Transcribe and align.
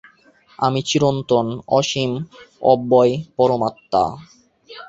আমি 0.59 0.79
চিরন্তন, 0.81 1.45
অসীম, 1.71 2.11
অব্যয় 2.63 3.13
পরমাত্মা। 3.37 4.03